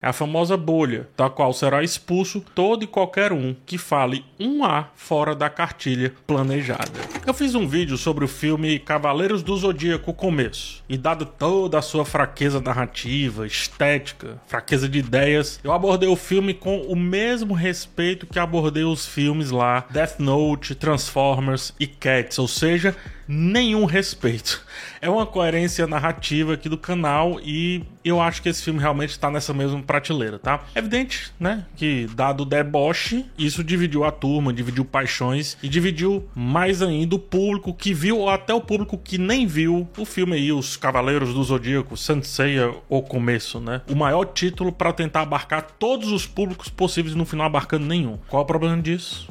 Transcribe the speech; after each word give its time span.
É 0.00 0.06
a 0.06 0.12
famosa 0.12 0.56
bolha, 0.56 1.08
da 1.16 1.28
qual 1.28 1.52
será 1.52 1.82
expulso 1.82 2.40
todo 2.54 2.84
e 2.84 2.86
qualquer 2.86 3.32
um 3.32 3.52
que 3.66 3.76
fale 3.76 4.24
um 4.38 4.64
A 4.64 4.90
fora 4.94 5.34
da 5.34 5.50
cartilha 5.50 6.14
planejada. 6.24 7.00
Eu 7.26 7.34
fiz 7.34 7.56
um 7.56 7.66
vídeo 7.66 7.98
sobre 7.98 8.24
o 8.24 8.28
filme 8.28 8.78
Cavaleiros 8.78 9.42
do 9.42 9.56
Zodíaco 9.56 10.14
Começo, 10.14 10.84
e 10.88 10.96
dada 10.96 11.26
toda 11.26 11.80
a 11.80 11.82
sua 11.82 12.04
fraqueza 12.04 12.60
narrativa, 12.60 13.44
estética, 13.44 14.40
fraqueza 14.46 14.88
de 14.88 15.00
ideias, 15.00 15.58
eu 15.64 15.72
abordei 15.72 16.08
o 16.08 16.14
filme 16.14 16.54
com 16.54 16.82
o 16.82 16.94
mesmo 16.94 17.52
respeito 17.52 18.24
que 18.24 18.38
abordei 18.38 18.84
os 18.84 19.04
filmes 19.04 19.50
lá 19.50 19.84
Death 19.90 20.20
Note, 20.20 20.76
Transformers 20.76 21.74
e 21.80 21.88
Cats, 21.88 22.38
ou 22.38 22.46
seja, 22.46 22.94
nenhum 23.28 23.84
respeito. 23.84 24.64
É 25.00 25.08
uma 25.08 25.26
coerência 25.26 25.86
narrativa 25.86 26.54
aqui 26.54 26.68
do 26.68 26.78
canal 26.78 27.38
e 27.40 27.84
eu 28.04 28.20
acho 28.20 28.40
que 28.40 28.48
esse 28.48 28.62
filme 28.62 28.80
realmente 28.80 29.10
está 29.10 29.30
nessa 29.30 29.52
mesma 29.52 29.82
prateleira, 29.82 30.38
tá? 30.38 30.64
É 30.74 30.78
evidente, 30.78 31.30
né, 31.38 31.66
que 31.76 32.08
dado 32.14 32.42
o 32.42 32.46
deboche, 32.46 33.26
isso 33.36 33.62
dividiu 33.62 34.04
a 34.04 34.10
turma, 34.10 34.52
dividiu 34.52 34.84
paixões 34.84 35.58
e 35.62 35.68
dividiu 35.68 36.26
mais 36.34 36.80
ainda 36.80 37.16
o 37.16 37.18
público 37.18 37.74
que 37.74 37.92
viu 37.92 38.18
ou 38.18 38.30
até 38.30 38.54
o 38.54 38.60
público 38.60 38.96
que 38.96 39.18
nem 39.18 39.46
viu 39.46 39.86
o 39.96 40.04
filme 40.04 40.34
aí, 40.34 40.50
Os 40.50 40.76
Cavaleiros 40.76 41.34
do 41.34 41.42
Zodíaco, 41.44 41.96
Sanseia 41.96 42.74
ou 42.88 43.02
Começo, 43.02 43.60
né? 43.60 43.82
O 43.88 43.94
maior 43.94 44.24
título 44.24 44.72
para 44.72 44.92
tentar 44.92 45.22
abarcar 45.22 45.62
todos 45.78 46.10
os 46.10 46.26
públicos 46.26 46.68
possíveis 46.68 47.14
no 47.14 47.26
final 47.26 47.46
abarcando 47.46 47.84
nenhum. 47.84 48.18
Qual 48.28 48.40
é 48.40 48.44
o 48.44 48.46
problema 48.46 48.80
disso? 48.80 49.28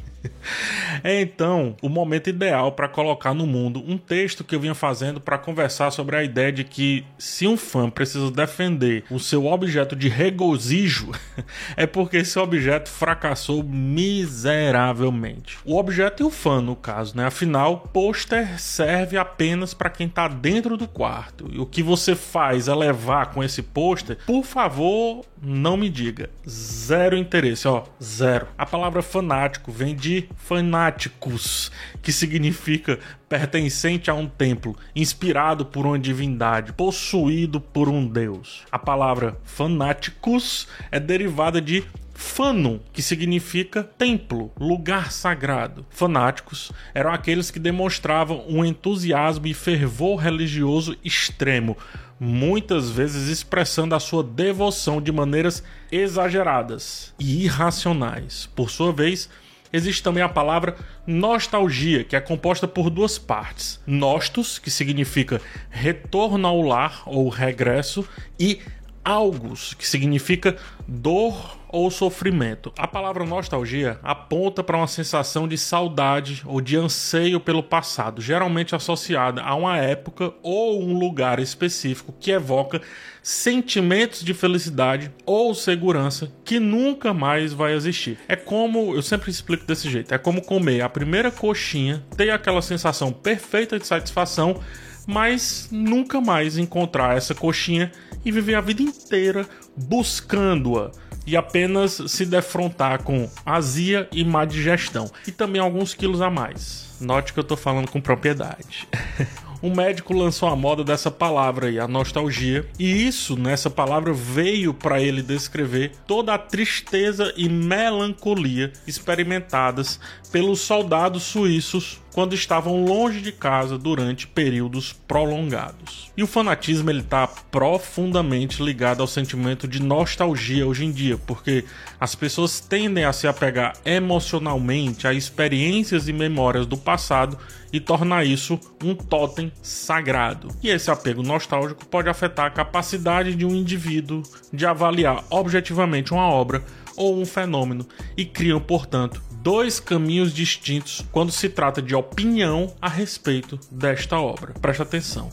É 1.04 1.22
então 1.22 1.76
o 1.82 1.90
momento 1.90 2.30
ideal 2.30 2.72
para 2.72 2.88
colocar 2.88 3.34
no 3.34 3.46
mundo 3.46 3.84
um 3.88 3.98
texto 3.98 4.44
que 4.44 4.56
eu 4.56 4.60
vinha 4.60 4.76
fazendo 4.76 5.20
para 5.20 5.38
conversar 5.38 5.92
sobre 5.92 6.16
a 6.16 6.24
ideia 6.24 6.52
de 6.52 6.64
que 6.64 7.06
se 7.18 7.48
um 7.48 7.58
fã 7.58 7.90
precisa 7.90 8.32
defender 8.32 9.04
o 9.10 9.20
seu 9.20 9.46
objeto 9.46 9.96
de 9.96 10.08
regozijo, 10.08 11.12
é 11.76 11.86
porque 11.86 12.18
esse 12.18 12.38
objeto 12.40 12.90
fracassou 12.90 13.64
miseravelmente. 13.64 15.58
O 15.66 15.78
objeto 15.78 16.24
e 16.24 16.26
o 16.26 16.30
fã, 16.30 16.62
no 16.62 16.76
caso, 16.76 17.16
né? 17.16 17.26
Afinal, 17.26 17.80
pôster 17.94 18.60
serve 18.60 19.18
apenas 19.18 19.74
para 19.74 19.90
quem 19.90 20.08
está 20.08 20.28
dentro 20.28 20.78
do 20.78 20.88
quarto. 20.88 21.50
E 21.52 21.60
o 21.60 21.66
que 21.66 21.84
você 21.84 22.16
faz 22.16 22.68
é 22.68 22.76
levar 22.76 23.28
com 23.28 23.44
esse 23.44 23.62
pôster, 23.62 24.18
por 24.26 24.44
favor, 24.44 25.26
não 25.42 25.78
me 25.78 25.90
diga. 25.90 26.30
Zero 26.48 27.18
interesse, 27.18 27.68
ó, 27.68 27.84
zero. 28.02 28.48
A 28.58 28.66
palavra 28.66 29.02
fanático 29.02 29.72
vem 29.72 29.96
de 29.96 30.17
de 30.22 30.30
fanáticos, 30.36 31.72
que 32.02 32.12
significa 32.12 33.00
pertencente 33.30 34.10
a 34.10 34.14
um 34.14 34.28
templo, 34.28 34.76
inspirado 34.96 35.66
por 35.66 35.86
uma 35.86 36.00
divindade, 36.00 36.74
possuído 36.74 37.60
por 37.60 37.90
um 37.90 38.08
deus. 38.08 38.64
A 38.72 38.80
palavra 38.80 39.38
fanáticos 39.44 40.68
é 40.92 41.00
derivada 41.00 41.62
de 41.62 41.84
Fano, 42.20 42.82
que 42.92 43.04
significa 43.04 43.84
templo, 43.84 44.52
lugar 44.60 45.12
sagrado. 45.12 45.86
Fanáticos 45.92 46.72
eram 46.92 47.14
aqueles 47.14 47.52
que 47.52 47.60
demonstravam 47.60 48.44
um 48.50 48.66
entusiasmo 48.66 49.46
e 49.46 49.54
fervor 49.54 50.20
religioso 50.20 50.98
extremo, 51.04 51.78
muitas 52.20 52.90
vezes 52.90 53.30
expressando 53.30 53.94
a 53.94 54.00
sua 54.00 54.24
devoção 54.24 55.00
de 55.00 55.12
maneiras 55.12 55.64
exageradas 55.92 57.14
e 57.20 57.44
irracionais. 57.44 58.50
Por 58.56 58.72
sua 58.72 58.92
vez, 58.92 59.30
Existe 59.72 60.02
também 60.02 60.24
a 60.24 60.30
palavra 60.30 60.76
nostalgia, 61.06 62.04
que 62.04 62.16
é 62.16 62.22
composta 62.22 62.68
por 62.68 62.90
duas 62.90 63.18
partes: 63.18 63.82
nostos, 63.86 64.60
que 64.60 64.72
significa 64.72 65.42
retorno 65.70 66.48
ao 66.48 66.62
lar 66.62 67.04
ou 67.06 67.28
regresso, 67.30 68.08
e 68.40 68.62
algos, 69.08 69.74
que 69.74 69.88
significa 69.88 70.58
dor 70.86 71.58
ou 71.70 71.90
sofrimento. 71.90 72.74
A 72.78 72.88
palavra 72.88 73.26
nostalgia 73.26 74.00
aponta 74.04 74.62
para 74.62 74.76
uma 74.76 74.88
sensação 74.88 75.48
de 75.48 75.58
saudade 75.58 76.44
ou 76.46 76.60
de 76.60 76.76
anseio 76.76 77.40
pelo 77.40 77.64
passado, 77.64 78.22
geralmente 78.22 78.76
associada 78.76 79.42
a 79.42 79.56
uma 79.56 79.78
época 79.78 80.34
ou 80.44 80.84
um 80.84 80.98
lugar 80.98 81.40
específico 81.40 82.14
que 82.20 82.32
evoca 82.32 82.82
sentimentos 83.28 84.24
de 84.24 84.34
felicidade 84.34 85.12
ou 85.26 85.54
segurança 85.54 86.32
que 86.46 86.62
nunca 86.62 87.14
mais 87.14 87.52
vai 87.52 87.74
existir. 87.74 88.18
É 88.26 88.38
como, 88.38 88.96
eu 88.96 89.02
sempre 89.02 89.30
explico 89.30 89.66
desse 89.66 89.90
jeito, 89.90 90.14
é 90.14 90.18
como 90.18 90.42
comer 90.42 90.80
a 90.80 90.88
primeira 90.88 91.30
coxinha, 91.30 92.02
ter 92.16 92.30
aquela 92.30 92.62
sensação 92.62 93.12
perfeita 93.12 93.78
de 93.78 93.86
satisfação, 93.86 94.62
mas 95.06 95.68
nunca 95.70 96.22
mais 96.22 96.58
encontrar 96.58 97.18
essa 97.18 97.36
coxinha 97.36 97.92
e 98.24 98.32
viver 98.32 98.56
a 98.56 98.62
vida 98.62 98.82
inteira 98.82 99.46
buscando-a 99.76 100.92
e 101.26 101.36
apenas 101.36 102.02
se 102.08 102.26
defrontar 102.26 103.04
com 103.04 103.30
azia 103.46 104.08
e 104.10 104.24
má 104.24 104.46
digestão 104.46 105.12
e 105.28 105.34
também 105.34 105.62
alguns 105.62 105.94
quilos 105.94 106.22
a 106.22 106.30
mais. 106.30 106.96
Note 107.02 107.34
que 107.34 107.40
eu 107.42 107.44
tô 107.44 107.58
falando 107.58 107.92
com 107.92 108.00
propriedade. 108.00 108.88
um 109.62 109.74
médico 109.74 110.14
lançou 110.14 110.50
a 110.50 110.56
moda 110.56 110.84
dessa 110.84 111.10
palavra 111.10 111.68
aí, 111.68 111.80
a 111.80 111.88
nostalgia, 111.88 112.68
e 112.78 113.08
isso 113.08 113.36
nessa 113.38 113.70
palavra 113.70 114.14
veio 114.14 114.74
para 114.74 115.02
ele 115.02 115.22
descrever 115.22 115.92
toda 116.06 116.34
a 116.34 116.38
tristeza 116.38 117.34
e 117.36 117.50
melancolia 117.50 118.72
experimentadas 118.86 120.00
pelos 120.32 120.62
soldados 120.62 121.24
suíços 121.24 122.00
quando 122.18 122.34
estavam 122.34 122.84
longe 122.84 123.22
de 123.22 123.32
casa 123.32 123.78
durante 123.78 124.26
períodos 124.26 124.92
prolongados. 124.92 126.12
E 126.18 126.24
o 126.24 126.26
fanatismo 126.26 126.90
ele 126.90 127.02
está 127.02 127.28
profundamente 127.28 128.64
ligado 128.64 129.02
ao 129.02 129.08
sentimento 129.08 129.68
de 129.68 129.80
nostalgia 129.80 130.66
hoje 130.66 130.84
em 130.84 130.92
dia, 130.92 131.16
porque 131.16 131.64
as 132.00 132.16
pessoas 132.16 132.60
tendem 132.60 133.06
a 133.06 133.14
se 133.14 133.28
apegar 133.28 133.74
emocionalmente 133.86 135.08
a 135.08 135.14
experiências 135.14 136.08
e 136.08 136.12
memórias 136.12 136.66
do 136.66 136.76
passado 136.76 137.38
e 137.72 137.80
tornar 137.80 138.26
isso 138.26 138.60
um 138.84 138.96
totem 138.96 139.52
sagrado. 139.62 140.48
E 140.64 140.70
esse 140.70 140.90
apego 140.90 141.22
nostálgico 141.22 141.86
pode 141.86 142.10
afetar 142.10 142.48
a 142.48 142.50
capacidade 142.52 143.36
de 143.36 143.46
um 143.46 143.54
indivíduo 143.54 144.24
de 144.52 144.66
avaliar 144.66 145.24
objetivamente 145.30 146.14
uma 146.14 146.28
obra 146.28 146.64
ou 146.96 147.16
um 147.16 147.28
fenômeno 147.28 147.88
e 148.18 148.26
criam, 148.26 148.60
portanto, 148.60 149.22
dois 149.42 149.80
caminhos 149.80 150.34
distintos 150.34 151.06
quando 151.12 151.32
se 151.32 151.50
trata 151.50 151.82
de 151.82 151.96
opinião 151.96 152.74
a 152.82 152.90
respeito 152.90 153.60
desta 153.72 154.20
obra. 154.20 154.54
Presta 154.62 154.84
atenção. 154.84 155.30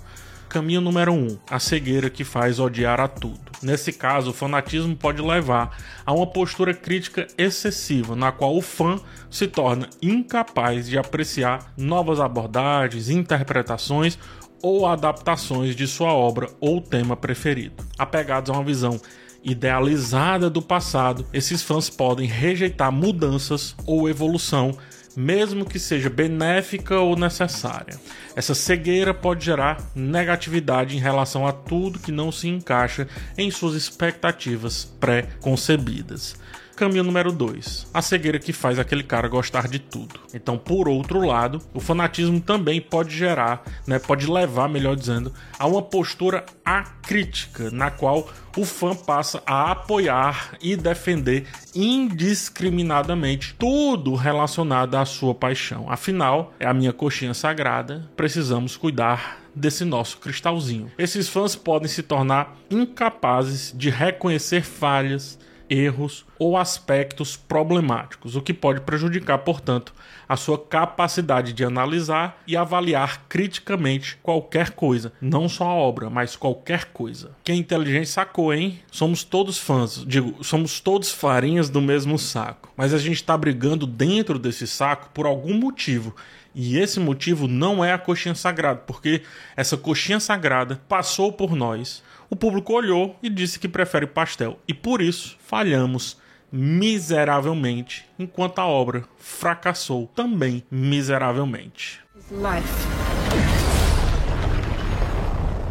Caminho 0.49 0.81
número 0.81 1.13
1: 1.13 1.17
um, 1.17 1.39
a 1.51 1.59
cegueira 1.59 2.09
que 2.09 2.23
faz 2.23 2.61
odiar 2.61 3.01
a 3.01 3.09
tudo. 3.09 3.41
Nesse 3.61 3.93
caso, 3.93 4.31
o 4.31 4.35
fanatismo 4.35 4.95
pode 4.95 5.21
levar 5.21 5.77
a 6.07 6.13
uma 6.13 6.27
postura 6.27 6.73
crítica 6.73 7.27
excessiva, 7.37 8.15
na 8.15 8.31
qual 8.31 8.57
o 8.57 8.63
fã 8.63 9.01
se 9.29 9.49
torna 9.49 9.89
incapaz 10.01 10.89
de 10.89 10.97
apreciar 10.97 11.73
novas 11.77 12.21
abordagens, 12.21 13.09
interpretações 13.09 14.17
ou 14.63 14.87
adaptações 14.87 15.75
de 15.75 15.87
sua 15.87 16.13
obra 16.13 16.49
ou 16.61 16.81
tema 16.81 17.17
preferido. 17.17 17.85
Apegados 17.99 18.51
a 18.51 18.53
uma 18.53 18.63
visão 18.63 19.01
idealizada 19.45 20.49
do 20.49 20.63
passado, 20.63 21.27
esses 21.33 21.63
fãs 21.63 21.91
podem 21.91 22.27
rejeitar 22.27 22.91
mudanças 22.91 23.77
ou 23.87 24.09
evolução, 24.09 24.77
mesmo 25.17 25.65
que 25.65 25.79
seja 25.79 26.11
benéfica 26.11 26.99
ou 26.99 27.15
necessária. 27.15 28.01
Essa 28.35 28.55
cegueira 28.55 29.15
pode 29.15 29.45
gerar 29.45 29.79
negatividade 29.95 30.97
em 30.97 31.01
relação 31.01 31.47
a 31.47 31.53
tudo 31.53 32.01
que 32.01 32.11
não 32.11 32.33
se 32.33 32.49
encaixa 32.49 33.07
em 33.39 33.51
suas 33.51 33.75
expectativas 33.75 34.85
pré-concebidas. 34.99 36.35
Caminho 36.75 37.05
número 37.05 37.31
2. 37.31 37.89
A 37.95 38.03
cegueira 38.03 38.39
que 38.39 38.53
faz 38.53 38.79
aquele 38.79 39.03
cara 39.03 39.29
gostar 39.29 39.69
de 39.69 39.79
tudo. 39.79 40.19
Então, 40.35 40.59
por 40.59 40.89
outro 40.89 41.25
lado, 41.25 41.61
o 41.73 41.81
fanatismo 41.81 42.41
também 42.41 42.81
pode 42.81 43.17
gerar, 43.17 43.63
né, 43.87 43.99
pode 43.99 44.27
levar, 44.31 44.69
melhor 44.69 44.97
dizendo, 44.97 45.33
a 45.59 45.67
uma 45.67 45.83
postura 45.83 46.45
acrítica, 46.65 47.71
na 47.71 47.91
qual 47.91 48.29
o 48.57 48.65
fã 48.65 48.95
passa 48.95 49.43
a 49.47 49.71
apoiar 49.71 50.57
e 50.61 50.77
defender 50.77 51.47
indiscriminadamente 51.75 53.55
tudo 53.59 54.15
relacionado 54.15 54.97
à 54.97 55.05
sua 55.05 55.35
paixão. 55.35 55.91
Afinal, 55.91 56.53
é 56.59 56.67
a 56.67 56.75
minha 56.75 56.93
coxinha 56.93 57.35
sagrada, 57.35 58.11
precisamos 58.17 58.77
cuidar 58.77 59.45
desse 59.55 59.85
nosso 59.85 60.19
cristalzinho. 60.19 60.91
Esses 60.99 61.29
fãs 61.29 61.55
podem 61.55 61.89
se 61.89 62.03
tornar 62.03 62.57
incapazes 62.71 63.73
de 63.77 63.91
reconhecer 63.91 64.63
falhas, 64.63 65.39
erros 65.69 66.25
ou 66.39 66.57
aspectos 66.57 67.37
problemáticos, 67.37 68.37
o 68.37 68.43
que 68.43 68.53
pode 68.53 68.81
prejudicar, 68.81 69.39
portanto, 69.39 69.95
a 70.29 70.37
sua 70.37 70.59
capacidade 70.59 71.53
de 71.53 71.65
analisar 71.65 72.43
e 72.47 72.57
avaliar 72.57 73.25
criticamente 73.29 74.19
qualquer 74.23 74.71
coisa, 74.71 75.13
não 75.21 75.49
só 75.49 75.65
a 75.65 75.75
obra, 75.75 76.11
mas 76.11 76.37
qualquer 76.37 76.87
coisa. 76.87 77.33
Quem 77.43 77.57
é 77.57 77.59
inteligente 77.59 78.09
sacou, 78.09 78.53
hein? 78.53 78.81
Somos 78.91 79.25
todos 79.25 79.59
fãs, 79.59 80.05
digo, 80.07 80.43
somos 80.43 80.81
todos 80.81 81.11
farinhas 81.11 81.69
do 81.69 81.81
mesmo 81.81 82.19
saco, 82.19 82.73
mas 82.77 82.93
a 82.93 82.99
gente 82.99 83.17
está 83.17 83.37
brigando 83.37 83.87
dentro 83.87 84.39
desse 84.39 84.67
saco 84.67 85.11
por 85.13 85.27
algum 85.27 85.55
motivo 85.55 86.15
E 86.55 86.79
esse 86.79 87.01
motivo 87.01 87.49
não 87.49 87.85
é 87.85 87.93
a 87.93 87.99
coxinha 87.99 88.35
sagrada, 88.35 88.81
porque 88.87 89.23
essa 89.57 89.77
coxinha 89.77 90.21
sagrada 90.21 90.81
passou 90.89 91.33
por 91.33 91.57
nós. 91.57 92.03
O 92.31 92.37
público 92.37 92.73
olhou 92.73 93.19
e 93.23 93.29
disse 93.29 93.59
que 93.59 93.69
prefere 93.69 94.07
pastel. 94.07 94.59
E 94.69 94.73
por 94.73 95.03
isso 95.03 95.37
falhamos 95.41 96.17
miseravelmente, 96.53 98.07
enquanto 98.17 98.61
a 98.61 98.67
obra 98.67 99.05
fracassou 99.19 100.07
também 100.15 100.63
miseravelmente. 100.71 102.01
Life. 102.31 102.69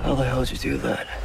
How 0.06 0.18
the 0.18 0.24
hell 0.24 0.44
did 0.44 0.62
you 0.62 0.78
do 0.78 0.88
that? 0.88 1.23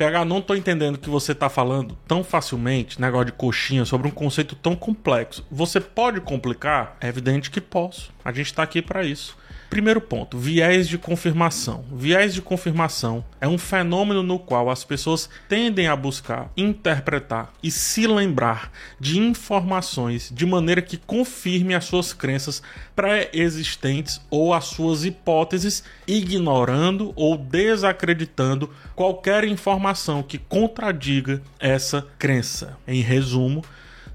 PH, 0.00 0.24
não 0.24 0.40
tô 0.40 0.54
entendendo 0.54 0.96
que 0.96 1.10
você 1.10 1.34
tá 1.34 1.50
falando 1.50 1.94
tão 2.08 2.24
facilmente, 2.24 2.98
negócio 2.98 3.26
de 3.26 3.32
coxinha, 3.32 3.84
sobre 3.84 4.08
um 4.08 4.10
conceito 4.10 4.56
tão 4.56 4.74
complexo. 4.74 5.44
Você 5.50 5.78
pode 5.78 6.22
complicar? 6.22 6.96
É 7.02 7.08
evidente 7.08 7.50
que 7.50 7.60
posso. 7.60 8.10
A 8.24 8.32
gente 8.32 8.54
tá 8.54 8.62
aqui 8.62 8.80
para 8.80 9.04
isso. 9.04 9.36
Primeiro 9.70 10.00
ponto, 10.00 10.36
viés 10.36 10.88
de 10.88 10.98
confirmação. 10.98 11.84
Viés 11.92 12.34
de 12.34 12.42
confirmação 12.42 13.24
é 13.40 13.46
um 13.46 13.56
fenômeno 13.56 14.20
no 14.20 14.36
qual 14.36 14.68
as 14.68 14.82
pessoas 14.82 15.30
tendem 15.48 15.86
a 15.86 15.94
buscar, 15.94 16.50
interpretar 16.56 17.52
e 17.62 17.70
se 17.70 18.04
lembrar 18.04 18.72
de 18.98 19.20
informações 19.20 20.28
de 20.34 20.44
maneira 20.44 20.82
que 20.82 20.96
confirme 20.96 21.72
as 21.72 21.84
suas 21.84 22.12
crenças 22.12 22.60
pré-existentes 22.96 24.20
ou 24.28 24.52
as 24.52 24.64
suas 24.64 25.04
hipóteses, 25.04 25.84
ignorando 26.04 27.12
ou 27.14 27.38
desacreditando 27.38 28.70
qualquer 28.96 29.44
informação 29.44 30.20
que 30.20 30.36
contradiga 30.36 31.40
essa 31.60 32.08
crença. 32.18 32.76
Em 32.88 33.02
resumo, 33.02 33.62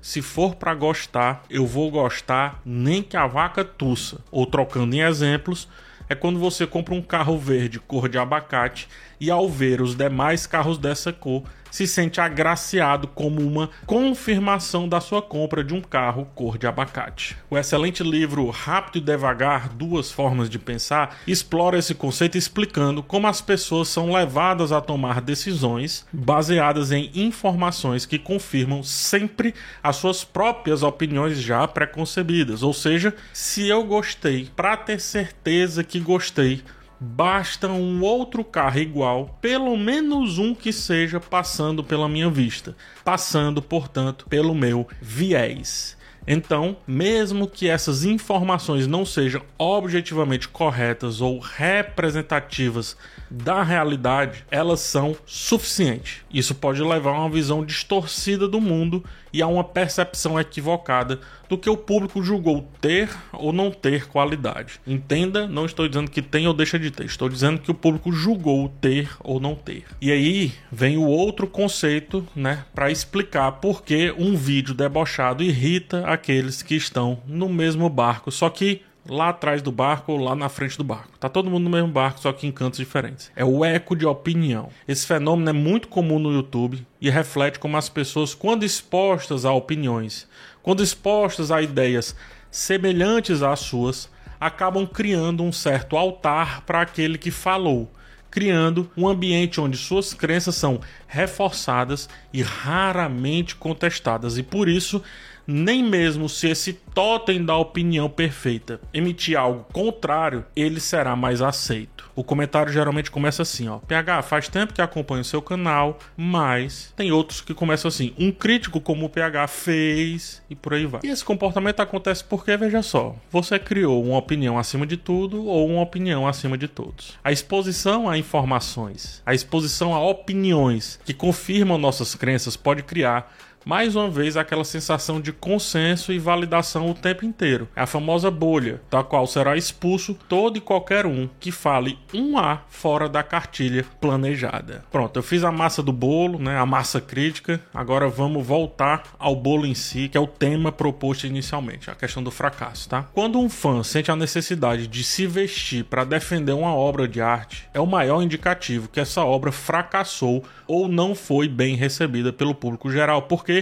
se 0.05 0.21
for 0.21 0.53
para 0.53 0.75
gostar, 0.75 1.43
eu 1.49 1.65
vou 1.65 1.89
gostar 1.89 2.61
nem 2.63 3.01
que 3.01 3.17
a 3.17 3.25
vaca 3.25 3.65
tussa. 3.65 4.19
Ou 4.29 4.45
trocando 4.45 4.95
em 4.95 5.01
exemplos, 5.01 5.67
é 6.07 6.13
quando 6.13 6.37
você 6.37 6.67
compra 6.67 6.93
um 6.93 7.01
carro 7.01 7.39
verde 7.39 7.79
cor 7.79 8.07
de 8.07 8.15
abacate 8.15 8.87
e 9.19 9.31
ao 9.31 9.49
ver 9.49 9.81
os 9.81 9.95
demais 9.95 10.45
carros 10.47 10.77
dessa 10.77 11.11
cor, 11.11 11.43
se 11.75 11.85
sente 11.85 12.21
agraciado 12.21 13.05
como 13.05 13.41
uma 13.41 13.69
confirmação 13.85 14.87
da 14.87 15.01
sua 15.01 15.21
compra 15.21 15.61
de 15.61 15.73
um 15.73 15.81
carro 15.81 16.25
cor 16.33 16.57
de 16.57 16.65
abacate. 16.65 17.35
O 17.49 17.57
excelente 17.57 18.01
livro 18.01 18.49
Rápido 18.49 18.99
e 18.99 19.01
Devagar: 19.01 19.67
Duas 19.67 20.09
Formas 20.09 20.49
de 20.49 20.57
Pensar 20.57 21.17
explora 21.27 21.77
esse 21.77 21.93
conceito 21.93 22.37
explicando 22.37 23.03
como 23.03 23.27
as 23.27 23.41
pessoas 23.41 23.89
são 23.89 24.13
levadas 24.13 24.71
a 24.71 24.79
tomar 24.79 25.19
decisões 25.19 26.07
baseadas 26.13 26.93
em 26.93 27.11
informações 27.13 28.05
que 28.05 28.17
confirmam 28.17 28.81
sempre 28.81 29.53
as 29.83 29.97
suas 29.97 30.23
próprias 30.23 30.81
opiniões 30.81 31.41
já 31.41 31.67
preconcebidas. 31.67 32.63
Ou 32.63 32.73
seja, 32.73 33.13
se 33.33 33.67
eu 33.67 33.83
gostei, 33.83 34.49
para 34.55 34.77
ter 34.77 35.01
certeza 35.01 35.83
que 35.83 35.99
gostei, 35.99 36.63
basta 37.05 37.67
um 37.67 38.01
outro 38.01 38.43
carro 38.43 38.79
igual, 38.79 39.37
pelo 39.39 39.77
menos 39.77 40.39
um 40.39 40.55
que 40.55 40.73
seja 40.73 41.19
passando 41.19 41.83
pela 41.83 42.09
minha 42.09 42.29
vista, 42.29 42.75
passando, 43.03 43.61
portanto, 43.61 44.25
pelo 44.27 44.55
meu 44.55 44.87
viés. 44.99 45.94
Então, 46.27 46.77
mesmo 46.87 47.47
que 47.47 47.69
essas 47.69 48.03
informações 48.03 48.87
não 48.87 49.05
sejam 49.05 49.41
objetivamente 49.57 50.47
corretas 50.47 51.21
ou 51.21 51.39
representativas 51.39 52.97
da 53.29 53.63
realidade, 53.63 54.45
elas 54.49 54.79
são 54.79 55.15
suficientes. 55.25 56.23
Isso 56.31 56.55
pode 56.55 56.81
levar 56.81 57.11
a 57.11 57.19
uma 57.21 57.29
visão 57.29 57.63
distorcida 57.63 58.47
do 58.47 58.61
mundo 58.61 59.03
e 59.35 59.41
a 59.41 59.47
uma 59.47 59.63
percepção 59.63 60.39
equivocada 60.39 61.19
do 61.49 61.57
que 61.57 61.69
o 61.69 61.75
público 61.75 62.23
julgou 62.23 62.67
ter 62.79 63.09
ou 63.33 63.51
não 63.51 63.69
ter 63.69 64.07
qualidade. 64.07 64.79
Entenda, 64.87 65.45
não 65.45 65.65
estou 65.65 65.87
dizendo 65.87 66.09
que 66.09 66.21
tem 66.21 66.47
ou 66.47 66.53
deixa 66.53 66.79
de 66.79 66.89
ter, 66.89 67.05
estou 67.05 67.27
dizendo 67.27 67.59
que 67.59 67.69
o 67.69 67.75
público 67.75 68.11
julgou 68.11 68.69
ter 68.81 69.09
ou 69.19 69.39
não 69.39 69.53
ter. 69.53 69.83
E 70.01 70.11
aí 70.11 70.53
vem 70.71 70.97
o 70.97 71.05
outro 71.05 71.47
conceito, 71.47 72.25
né, 72.35 72.63
para 72.73 72.89
explicar 72.89 73.51
por 73.53 73.83
que 73.83 74.13
um 74.17 74.35
vídeo 74.35 74.73
debochado 74.73 75.43
irrita 75.43 76.07
aqueles 76.15 76.61
que 76.61 76.75
estão 76.75 77.21
no 77.27 77.47
mesmo 77.47 77.87
barco, 77.89 78.31
só 78.31 78.49
que 78.49 78.81
lá 79.07 79.29
atrás 79.29 79.61
do 79.61 79.71
barco 79.71 80.11
ou 80.11 80.17
lá 80.17 80.35
na 80.35 80.49
frente 80.49 80.77
do 80.77 80.83
barco. 80.83 81.17
Tá 81.19 81.29
todo 81.29 81.49
mundo 81.49 81.65
no 81.65 81.69
mesmo 81.69 81.89
barco, 81.89 82.19
só 82.19 82.33
que 82.33 82.47
em 82.47 82.51
cantos 82.51 82.79
diferentes. 82.79 83.31
É 83.35 83.45
o 83.45 83.63
eco 83.63 83.95
de 83.95 84.05
opinião. 84.05 84.69
Esse 84.87 85.05
fenômeno 85.05 85.49
é 85.49 85.53
muito 85.53 85.87
comum 85.87 86.17
no 86.17 86.33
YouTube 86.33 86.85
e 86.99 87.09
reflete 87.09 87.59
como 87.59 87.77
as 87.77 87.87
pessoas, 87.87 88.33
quando 88.33 88.63
expostas 88.63 89.45
a 89.45 89.53
opiniões, 89.53 90.27
quando 90.63 90.83
expostas 90.83 91.51
a 91.51 91.61
ideias 91.61 92.15
semelhantes 92.49 93.43
às 93.43 93.59
suas, 93.59 94.09
acabam 94.39 94.85
criando 94.87 95.43
um 95.43 95.51
certo 95.51 95.97
altar 95.97 96.61
para 96.61 96.81
aquele 96.81 97.17
que 97.17 97.31
falou, 97.31 97.91
criando 98.31 98.89
um 98.97 99.07
ambiente 99.07 99.61
onde 99.61 99.77
suas 99.77 100.13
crenças 100.13 100.55
são 100.55 100.79
reforçadas 101.07 102.09
e 102.33 102.41
raramente 102.41 103.55
contestadas, 103.55 104.37
e 104.37 104.43
por 104.43 104.67
isso 104.67 105.01
nem 105.47 105.83
mesmo 105.83 106.27
se 106.27 106.47
esse 106.47 106.73
totem 106.73 107.43
da 107.43 107.55
opinião 107.55 108.09
perfeita 108.09 108.79
emitir 108.93 109.37
algo 109.37 109.65
contrário, 109.71 110.45
ele 110.55 110.79
será 110.79 111.15
mais 111.15 111.41
aceito. 111.41 112.09
O 112.15 112.23
comentário 112.23 112.71
geralmente 112.71 113.11
começa 113.11 113.41
assim, 113.41 113.67
ó: 113.67 113.79
"PH, 113.79 114.21
faz 114.21 114.47
tempo 114.47 114.73
que 114.73 114.81
acompanho 114.81 115.21
o 115.21 115.25
seu 115.25 115.41
canal, 115.41 115.99
mas 116.15 116.93
tem 116.95 117.11
outros 117.11 117.41
que 117.41 117.53
começam 117.53 117.89
assim: 117.89 118.13
um 118.17 118.31
crítico 118.31 118.79
como 118.79 119.05
o 119.05 119.09
PH 119.09 119.47
fez 119.47 120.41
e 120.49 120.55
por 120.55 120.73
aí 120.73 120.85
vai". 120.85 121.01
E 121.03 121.09
esse 121.09 121.25
comportamento 121.25 121.81
acontece 121.81 122.23
porque 122.23 122.55
veja 122.55 122.81
só, 122.81 123.15
você 123.29 123.59
criou 123.59 124.03
uma 124.03 124.17
opinião 124.17 124.57
acima 124.57 124.85
de 124.85 124.95
tudo 124.95 125.45
ou 125.45 125.67
uma 125.67 125.81
opinião 125.81 126.25
acima 126.25 126.57
de 126.57 126.67
todos. 126.67 127.17
A 127.23 127.31
exposição 127.31 128.09
a 128.09 128.17
informações, 128.17 129.21
a 129.25 129.33
exposição 129.33 129.93
a 129.93 129.99
opiniões 129.99 130.99
que 131.05 131.13
confirmam 131.13 131.77
nossas 131.77 132.15
crenças 132.15 132.55
pode 132.55 132.83
criar 132.83 133.33
mais 133.65 133.95
uma 133.95 134.07
vez 134.07 134.37
aquela 134.37 134.63
sensação 134.63 135.19
de 135.19 135.33
consenso 135.33 136.13
e 136.13 136.19
validação 136.19 136.87
o 136.87 136.93
tempo 136.93 137.25
inteiro. 137.25 137.67
É 137.75 137.81
a 137.81 137.87
famosa 137.87 138.29
bolha, 138.29 138.79
da 138.91 139.03
qual 139.03 139.25
será 139.25 139.57
expulso 139.57 140.13
todo 140.13 140.57
e 140.57 140.61
qualquer 140.61 141.07
um 141.07 141.27
que 141.39 141.51
fale 141.51 141.97
um 142.13 142.37
A 142.37 142.61
fora 142.67 143.09
da 143.09 143.23
cartilha 143.23 143.83
planejada. 143.99 144.85
Pronto, 144.91 145.17
eu 145.17 145.23
fiz 145.23 145.43
a 145.43 145.51
massa 145.51 145.81
do 145.81 145.91
bolo, 145.91 146.37
né, 146.37 146.57
a 146.57 146.65
massa 146.65 147.01
crítica. 147.01 147.59
Agora 147.73 148.07
vamos 148.07 148.45
voltar 148.45 149.03
ao 149.17 149.35
bolo 149.35 149.65
em 149.65 149.73
si, 149.73 150.09
que 150.09 150.17
é 150.17 150.21
o 150.21 150.27
tema 150.27 150.71
proposto 150.71 151.25
inicialmente, 151.25 151.89
a 151.89 151.95
questão 151.95 152.21
do 152.21 152.29
fracasso, 152.29 152.87
tá? 152.87 153.03
Quando 153.13 153.39
um 153.39 153.49
fã 153.49 153.81
sente 153.81 154.11
a 154.11 154.15
necessidade 154.15 154.85
de 154.85 155.03
se 155.03 155.25
vestir 155.25 155.85
para 155.85 156.03
defender 156.03 156.51
uma 156.51 156.75
obra 156.75 157.07
de 157.07 157.19
arte, 157.19 157.67
é 157.73 157.79
o 157.79 157.87
maior 157.87 158.21
indicativo 158.21 158.89
que 158.89 158.99
essa 158.99 159.23
obra 159.23 159.51
fracassou 159.51 160.43
ou 160.67 160.87
não 160.87 161.15
foi 161.15 161.47
bem 161.47 161.75
recebida 161.75 162.31
pelo 162.31 162.53
público 162.53 162.91
geral, 162.91 163.23
porque 163.23 163.54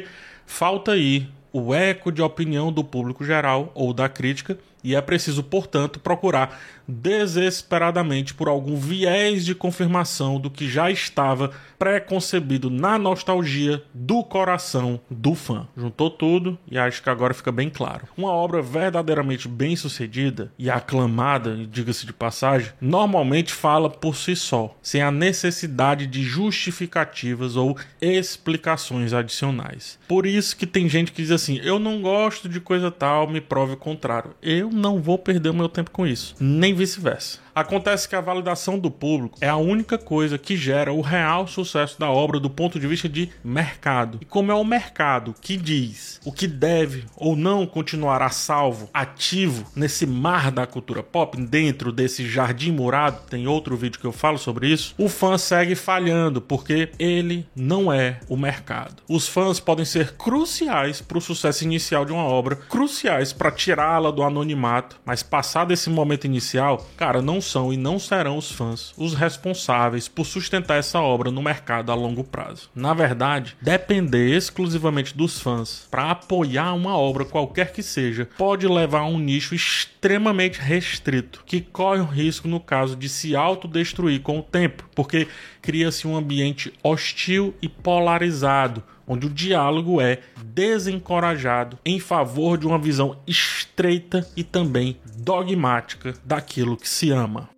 falta 0.46 0.94
aí 0.94 1.28
o 1.54 1.74
eco 1.74 2.12
de 2.12 2.22
opinião 2.22 2.72
do 2.72 2.84
público 2.84 3.24
geral 3.24 3.72
ou 3.76 3.94
da 3.94 4.10
crítica 4.10 4.58
e 4.84 4.96
é 4.96 5.02
preciso, 5.02 5.42
portanto, 5.42 6.00
procurar 6.00 6.60
desesperadamente 6.86 8.34
por 8.34 8.50
algum 8.50 8.76
viés 8.76 9.46
de 9.46 9.56
confirmação 9.56 10.38
do 10.38 10.50
que 10.50 10.70
já 10.70 10.92
estava 10.92 11.52
pré-concebido 11.80 12.70
na 12.70 13.00
nostalgia 13.00 13.82
do 13.94 14.24
coração 14.24 15.00
do 15.10 15.34
fã. 15.34 15.68
Juntou 15.78 16.10
tudo 16.10 16.58
e 16.70 16.78
acho 16.78 17.02
que 17.02 17.10
agora 17.10 17.34
fica 17.34 17.52
bem 17.52 17.70
claro. 17.70 18.08
Uma 18.18 18.32
obra 18.32 18.62
verdadeiramente 18.62 19.48
bem 19.48 19.76
sucedida 19.76 20.52
e 20.60 20.70
aclamada, 20.70 21.56
diga-se 21.70 22.06
de 22.06 22.14
passagem, 22.14 22.74
normalmente 22.82 23.54
fala 23.54 23.90
por 23.90 24.16
si 24.18 24.36
só, 24.36 24.76
sem 24.82 25.02
a 25.02 25.12
necessidade 25.12 26.06
de 26.06 26.24
justificativas 26.24 27.56
ou 27.56 27.78
explicações 28.02 29.14
adicionais. 29.14 29.98
Por 30.08 30.26
isso 30.26 30.58
que 30.58 30.68
tem 30.68 30.90
gente 30.90 31.12
que 31.12 31.22
diz 31.22 31.32
assim: 31.32 31.43
eu 31.50 31.80
não 31.80 32.02
gosto 32.02 32.48
de 32.48 32.60
coisa 32.60 32.90
tal, 32.92 33.28
me 33.28 33.42
prove 33.42 33.74
o 33.74 33.78
contrário. 33.78 34.32
Eu 34.42 34.70
não 34.70 35.02
vou 35.02 35.18
perder 35.18 35.50
o 35.50 35.54
meu 35.54 35.70
tempo 35.70 35.92
com 35.92 36.06
isso. 36.06 36.36
Nem 36.40 36.74
vice-versa. 36.74 37.40
Acontece 37.56 38.10
que 38.10 38.16
a 38.16 38.22
validação 38.22 38.80
do 38.80 38.90
público 38.90 39.38
é 39.40 39.48
a 39.48 39.56
única 39.56 39.98
coisa 39.98 40.40
que 40.40 40.58
gera 40.58 40.92
o 40.92 41.02
real 41.02 41.48
sucesso 41.48 42.00
da 42.00 42.10
obra 42.10 42.40
do 42.40 42.50
ponto 42.50 42.80
de 42.80 42.88
vista 42.88 43.08
de 43.08 43.30
mercado. 43.44 44.18
E 44.22 44.26
como 44.26 44.52
é 44.52 44.56
o 44.56 44.64
mercado 44.64 45.36
que 45.40 45.56
diz 45.56 46.20
o 46.26 46.32
que 46.32 46.48
deve 46.48 47.06
ou 47.16 47.36
não 47.36 47.68
continuar 47.68 48.22
a 48.24 48.30
salvo, 48.30 48.90
ativo 48.92 49.66
nesse 49.76 50.06
mar 50.06 50.52
da 50.52 50.66
cultura 50.66 51.04
pop, 51.04 51.40
dentro 51.40 51.92
desse 51.92 52.28
jardim 52.28 52.72
murado, 52.72 53.22
tem 53.30 53.48
outro 53.48 53.78
vídeo 53.78 54.00
que 54.00 54.08
eu 54.08 54.12
falo 54.12 54.40
sobre 54.40 54.68
isso, 54.68 54.96
o 54.98 55.08
fã 55.08 55.38
segue 55.38 55.76
falhando 55.76 56.42
porque 56.42 56.90
ele 56.98 57.46
não 57.56 57.94
é 57.94 58.20
o 58.28 58.36
mercado. 58.36 59.04
Os 59.08 59.28
fãs 59.28 59.60
podem 59.60 59.86
ser 59.86 60.14
cruciais 60.14 61.02
para 61.02 61.18
o 61.18 61.22
sucesso 61.22 61.64
inicial 61.64 62.04
de 62.04 62.12
uma 62.12 62.24
obra, 62.24 62.56
cruciais 62.56 63.32
para 63.32 63.52
tirá-la 63.52 64.10
do 64.10 64.24
anonimato, 64.24 65.00
mas 65.06 65.22
passado 65.22 65.72
esse 65.72 65.90
momento 65.90 66.26
inicial, 66.26 66.88
cara, 66.98 67.22
não 67.22 67.43
são 67.46 67.72
e 67.72 67.78
não 67.78 68.00
serão 68.00 68.38
os 68.38 68.52
fãs 68.52 68.94
os 68.98 69.14
responsáveis 69.14 70.08
por 70.08 70.26
sustentar 70.26 70.78
essa 70.78 71.00
obra 71.00 71.32
no 71.32 71.42
mercado 71.42 71.92
a 71.92 71.96
longo 71.96 72.24
prazo. 72.24 72.70
Na 72.76 72.94
verdade, 72.94 73.56
depender 73.62 74.36
exclusivamente 74.36 75.16
dos 75.16 75.40
fãs 75.40 75.88
para 75.90 76.12
apoiar 76.12 76.74
uma 76.74 76.98
obra 76.98 77.26
qualquer 77.26 77.72
que 77.72 77.84
seja 77.84 78.28
pode 78.38 78.68
levar 78.68 79.02
a 79.02 79.06
um 79.06 79.20
nicho 79.20 79.56
extremamente 79.56 80.60
restrito, 80.60 81.44
que 81.46 81.62
corre 81.62 82.02
o 82.02 82.06
risco 82.06 82.48
no 82.48 82.60
caso 82.60 82.96
de 82.96 83.10
se 83.10 83.36
autodestruir 83.36 84.22
com 84.22 84.40
o 84.40 84.44
tempo, 84.44 84.88
porque 84.96 85.28
cria-se 85.62 86.08
um 86.08 86.16
ambiente 86.16 86.74
hostil 86.84 87.54
e 87.62 87.70
polarizado, 87.70 88.84
onde 89.08 89.28
o 89.28 89.30
diálogo 89.30 90.02
é 90.02 90.20
desencorajado 90.44 91.78
em 91.86 92.00
favor 92.00 92.58
de 92.58 92.68
uma 92.68 92.78
visão 92.78 93.18
estreita 93.28 94.28
e 94.36 94.44
também 94.44 94.98
dogmática 95.18 96.14
daquilo 96.24 96.78
que 96.78 96.88
se 96.88 97.12
ama. 97.12 97.50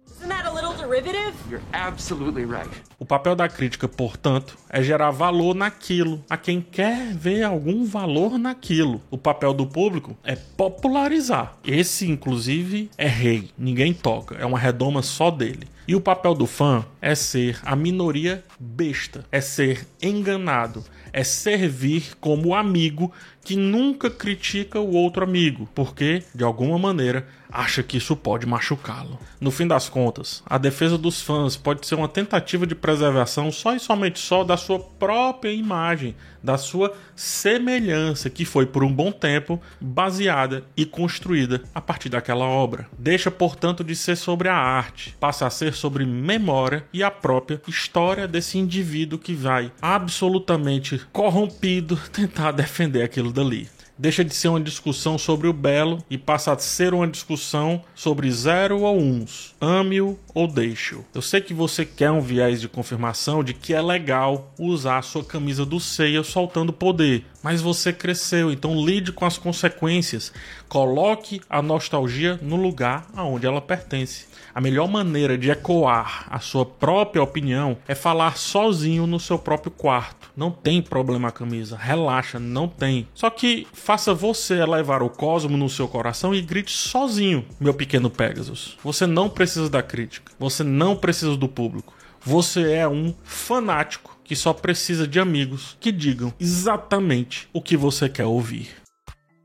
You're 1.50 1.62
absolutely 1.74 2.46
right. 2.46 2.70
O 2.98 3.06
papel 3.06 3.36
da 3.36 3.48
crítica, 3.48 3.88
portanto, 3.88 4.58
é 4.70 4.82
gerar 4.82 5.12
valor 5.12 5.54
naquilo, 5.54 6.24
a 6.28 6.36
quem 6.38 6.60
quer 6.60 7.14
ver 7.14 7.44
algum 7.44 7.86
valor 7.86 8.40
naquilo. 8.40 9.00
O 9.12 9.18
papel 9.18 9.54
do 9.54 9.68
público 9.68 10.18
é 10.24 10.36
popularizar. 10.36 11.56
Esse, 11.64 12.10
inclusive, 12.10 12.90
é 12.98 13.08
rei, 13.08 13.52
ninguém 13.56 13.94
toca, 13.94 14.36
é 14.36 14.46
uma 14.46 14.58
redoma 14.58 15.04
só 15.04 15.30
dele. 15.30 15.68
E 15.88 15.96
o 15.96 16.02
papel 16.02 16.34
do 16.34 16.48
fã 16.48 16.84
é 17.06 17.14
ser 17.14 17.60
a 17.64 17.76
minoria 17.76 18.44
besta, 18.60 19.28
é 19.32 19.40
ser 19.40 19.86
enganado, 20.02 20.84
é 21.14 21.24
servir 21.24 22.18
como 22.20 22.56
amigo 22.56 23.14
que 23.44 23.56
nunca 23.56 24.10
critica 24.10 24.80
o 24.80 24.94
outro 24.94 25.24
amigo, 25.24 25.70
porque, 25.76 26.24
de 26.34 26.44
alguma 26.44 26.80
maneira, 26.80 27.28
acha 27.52 27.84
que 27.84 27.98
isso 27.98 28.16
pode 28.16 28.48
machucá-lo. 28.48 29.20
No 29.40 29.52
fim 29.52 29.68
das 29.68 29.88
contas, 29.88 30.44
a 30.48 30.58
defesa 30.58 30.98
dos 30.98 31.22
fãs 31.22 31.56
pode 31.56 31.86
ser 31.86 31.94
uma 31.94 32.10
tentativa 32.10 32.66
de 32.66 32.74
preservação 32.74 33.52
só 33.52 33.76
e 33.76 33.80
somente 33.80 34.18
só 34.18 34.44
da 34.44 34.58
sua 34.58 34.80
própria 34.80 35.52
imagem, 35.52 36.16
da 36.44 36.58
sua 36.58 36.94
semelhança, 37.16 38.30
que 38.30 38.46
foi 38.46 38.66
por 38.66 38.84
um 38.84 38.92
bom 38.92 39.12
tempo 39.12 39.62
baseada 39.80 40.64
e 40.76 40.86
construída 40.86 41.62
a 41.74 41.80
partir 41.80 42.10
daquela 42.10 42.46
obra. 42.46 42.88
Deixa, 42.98 43.30
portanto, 43.30 43.84
de 43.84 43.96
ser 43.96 44.18
sobre 44.18 44.50
a 44.50 44.56
arte, 44.56 45.16
passa 45.20 45.46
a 45.46 45.52
ser 45.52 45.74
sobre 45.74 46.04
memória 46.04 46.84
e 46.96 47.04
a 47.04 47.12
própria 47.12 47.62
história 47.68 48.26
desse 48.26 48.58
indivíduo 48.58 49.20
que 49.20 49.34
vai 49.34 49.70
absolutamente 49.82 51.02
corrompido 51.12 52.00
tentar 52.10 52.54
defender 52.54 53.04
aquilo 53.04 53.34
dali 53.34 53.68
deixa 53.98 54.24
de 54.24 54.36
ser 54.36 54.50
uma 54.50 54.60
discussão 54.60 55.18
sobre 55.18 55.48
o 55.48 55.54
belo 55.54 56.04
e 56.10 56.18
passa 56.18 56.52
a 56.52 56.58
ser 56.58 56.94
uma 56.94 57.08
discussão 57.08 57.82
sobre 57.94 58.30
zero 58.30 58.82
ou 58.82 59.00
uns, 59.00 59.56
ame-o 59.60 60.20
ou 60.34 60.48
deixe-o. 60.48 61.06
Eu 61.14 61.22
sei 61.22 61.42
que 61.42 61.54
você 61.54 61.86
quer 61.86 62.12
um 62.12 62.22
viés 62.22 62.60
de 62.60 62.68
confirmação 62.68 63.44
de 63.44 63.54
que 63.54 63.74
é 63.74 63.82
legal 63.82 64.54
usar 64.60 64.98
a 64.98 65.02
sua 65.02 65.24
camisa 65.24 65.66
do 65.66 65.80
Seiya 65.80 66.24
soltando 66.24 66.74
poder, 66.74 67.26
mas 67.46 67.62
você 67.62 67.94
cresceu, 67.94 68.52
então 68.52 68.84
lide 68.84 69.12
com 69.12 69.24
as 69.24 69.38
consequências. 69.38 70.34
Coloque 70.68 71.40
a 71.48 71.62
nostalgia 71.62 72.40
no 72.42 72.56
lugar 72.56 73.06
aonde 73.16 73.46
ela 73.46 73.62
pertence. 73.62 74.26
A 74.52 74.60
melhor 74.60 74.88
maneira 74.88 75.38
de 75.38 75.52
ecoar 75.52 76.26
a 76.28 76.40
sua 76.40 76.66
própria 76.66 77.22
opinião 77.22 77.78
é 77.88 77.94
falar 77.94 78.36
sozinho 78.36 79.06
no 79.06 79.20
seu 79.20 79.38
próprio 79.38 79.72
quarto. 79.72 80.32
Não 80.36 80.50
tem 80.50 80.82
problema 80.82 81.28
a 81.28 81.32
camisa, 81.32 81.78
relaxa, 81.78 82.40
não 82.40 82.68
tem. 82.68 83.08
Só 83.14 83.30
que 83.30 83.68
faça 83.74 84.12
você 84.12 84.56
elevar 84.56 85.04
o 85.04 85.10
cosmo 85.12 85.56
no 85.56 85.70
seu 85.70 85.88
coração 85.88 86.34
e 86.34 86.42
grite 86.42 86.76
sozinho, 86.76 87.46
meu 87.60 87.76
pequeno 87.76 88.10
Pegasus. 88.10 88.76
Você 88.84 89.06
não 89.06 89.30
precisa 89.30 89.70
da 89.70 89.84
crítica, 89.84 90.32
você 90.40 90.64
não 90.64 90.96
precisa 90.96 91.38
do 91.38 91.48
público. 91.48 91.94
Você 92.22 92.74
é 92.74 92.88
um 92.88 93.14
fanático 93.24 94.15
que 94.26 94.36
só 94.36 94.52
precisa 94.54 95.08
de 95.08 95.20
amigos 95.20 95.78
que 95.80 95.92
digam 95.92 96.34
exatamente 96.40 97.48
o 97.54 97.62
que 97.62 97.78
você 97.78 98.10
quer 98.10 98.26
ouvir. 98.26 98.70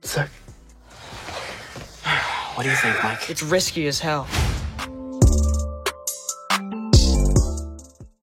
Sir. 0.02 0.28
What 2.56 2.64
do 2.64 2.70
you 2.70 2.76
think, 2.76 2.96
Mike? 3.04 3.30
It's 3.30 3.42
risky 3.42 3.86
as 3.86 4.00
hell. 4.02 4.26